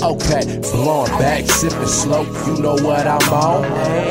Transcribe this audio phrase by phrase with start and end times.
[0.00, 3.62] Okay, blowing back, sipping slow, you know what I'm on.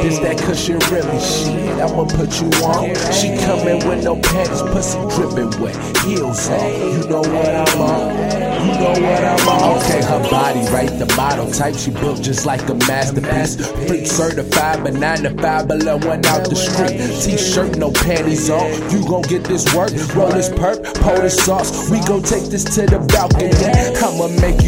[0.04, 2.94] This that cushion really shit, I'ma put you on.
[3.14, 6.74] She coming with no panties, pussy dripping wet, heels on.
[6.92, 8.48] You know what I'm on.
[8.68, 9.78] You know what I'm on.
[9.78, 13.56] Okay, her body right, the model type, she built just like a masterpiece.
[13.88, 17.00] Freak certified, but nine to five below one out the street.
[17.24, 18.68] T-shirt, no panties on.
[18.92, 21.90] You gon' get this work, roll this perp, pour this sauce.
[21.90, 23.56] We gon' take this to the balcony.
[24.04, 24.67] I'ma make you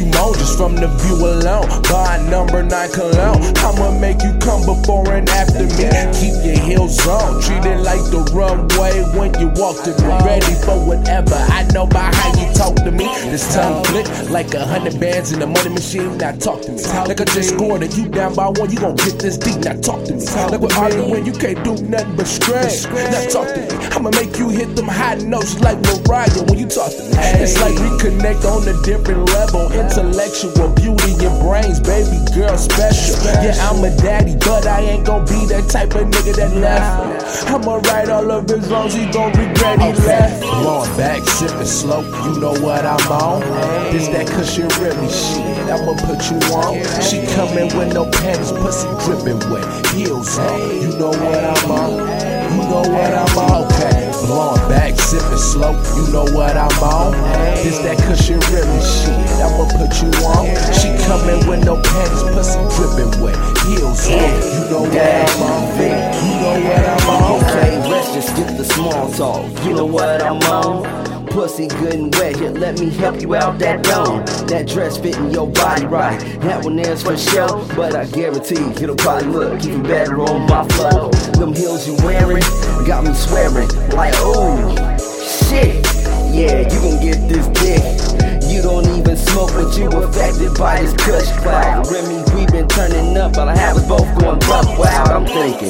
[0.60, 1.64] from the view alone.
[1.84, 3.40] Buy number nine cologne.
[3.64, 5.88] I'ma make you come before and after me.
[6.20, 6.60] Keep your
[7.08, 9.92] on, treat it like the runway when you walk to.
[10.26, 11.36] Ready for whatever.
[11.36, 13.06] I know by how you talk to me.
[13.30, 16.18] This tongue flick like a hundred bands in the money machine.
[16.18, 16.82] Now talk to me.
[17.08, 19.60] Like I just scored and you down by one, you gon' get this deep.
[19.62, 20.26] Now talk to me.
[20.26, 22.86] Like we're arguing, you can't do nothing but scratch.
[22.90, 23.68] Now talk to me.
[23.94, 27.14] I'ma make you hit them high notes like Mariah when you talk to me.
[27.44, 29.72] It's like we connect on a different level.
[29.72, 33.16] Intellectual beauty your brains, baby girl special.
[33.44, 37.52] Yeah, I'm a daddy, but I ain't gon' be that type of nigga that left.
[37.52, 40.42] I'ma right all of his wrongs, he gon' regret he left.
[40.42, 43.42] Blowing back, sipping slow, you know what I'm on.
[43.92, 46.82] This that cushion really shit, I'ma put you on.
[47.02, 50.60] She coming with no panties, pussy dripping wet, heels on.
[50.82, 51.92] You know what I'm on.
[52.50, 53.60] You know what I'm on.
[53.70, 57.12] Okay, blowing back, sipping slow, you know what I'm on.
[57.62, 60.50] This that cushion really shit, I'ma put you on.
[60.74, 62.49] She coming with no panties, pussy
[69.40, 69.66] talk.
[69.66, 71.28] You know what I'm on?
[71.28, 74.26] Pussy good and wet, here let me help you out that dome.
[74.48, 76.20] That dress fitting your body right.
[76.42, 80.68] That one there's for show, but I guarantee it'll probably look even better on my
[80.70, 81.10] flow.
[81.38, 82.42] Them heels you wearing
[82.88, 84.58] got me swearing like, oh
[85.48, 85.86] shit.
[86.34, 87.84] Yeah, you gon' get this dick.
[88.50, 91.88] You don't even smoke, but you affected by this kush cloud.
[91.92, 95.10] Remy, we been turning up, but I have us both going buck wild.
[95.10, 95.70] I'm thinking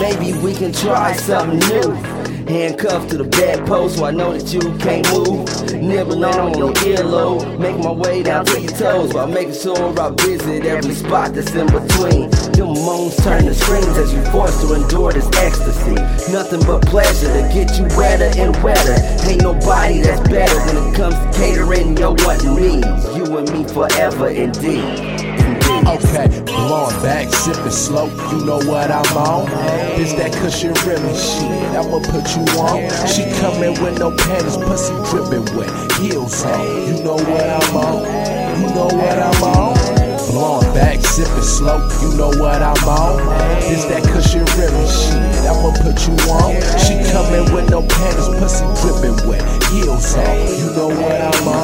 [0.00, 2.15] maybe we can try something new.
[2.48, 5.46] Handcuffed to the bedpost, so I know that you can't move.
[5.74, 10.10] Nibbling on your earlobe, make my way down to your toes while making sure I
[10.10, 12.30] visit every spot that's in between.
[12.56, 15.94] Your moans turn to screams as you force to endure this ecstasy.
[16.32, 18.94] Nothing but pleasure to get you wetter and wetter.
[19.28, 23.16] Ain't nobody that's better when it comes to catering your what needs.
[23.16, 25.35] You and me forever, indeed.
[25.46, 29.46] Okay, blowing back, sipping slow, you know what I'm on.
[29.96, 32.90] This that Kush 'N Remy shit, I'ma put you on.
[33.06, 35.70] She coming with no panties, pussy dripping wet,
[36.02, 36.60] heels on.
[36.88, 38.02] You know what I'm on.
[38.60, 39.74] You know what I'm on.
[40.32, 43.16] Blowing back, sipping slow, you know what I'm on.
[43.60, 46.58] This that cushion really shit, I'ma put you on.
[46.82, 50.34] She coming with no panties, pussy dripping wet, heels on.
[50.58, 51.55] You know what I'm on.